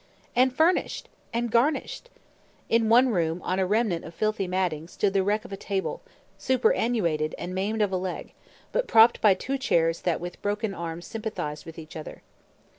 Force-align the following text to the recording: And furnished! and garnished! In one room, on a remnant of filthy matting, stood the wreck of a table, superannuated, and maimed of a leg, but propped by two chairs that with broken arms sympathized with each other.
And 0.35 0.51
furnished! 0.51 1.09
and 1.31 1.51
garnished! 1.51 2.09
In 2.69 2.89
one 2.89 3.09
room, 3.09 3.39
on 3.43 3.59
a 3.59 3.67
remnant 3.67 4.03
of 4.03 4.15
filthy 4.15 4.47
matting, 4.47 4.87
stood 4.87 5.13
the 5.13 5.21
wreck 5.21 5.45
of 5.45 5.53
a 5.53 5.55
table, 5.57 6.01
superannuated, 6.39 7.35
and 7.37 7.53
maimed 7.53 7.83
of 7.83 7.91
a 7.91 7.97
leg, 7.97 8.33
but 8.71 8.87
propped 8.87 9.21
by 9.21 9.35
two 9.35 9.59
chairs 9.59 10.01
that 10.01 10.19
with 10.19 10.41
broken 10.41 10.73
arms 10.73 11.05
sympathized 11.05 11.67
with 11.67 11.77
each 11.77 11.95
other. 11.95 12.23